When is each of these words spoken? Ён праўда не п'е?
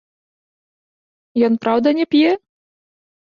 Ён 1.47 1.53
праўда 1.65 1.87
не 1.99 2.05
п'е? 2.13 2.31